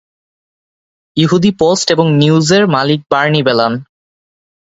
[1.17, 3.73] ইহুদি পোস্ট এবং নিউজের মালিক বার্নি বেলান।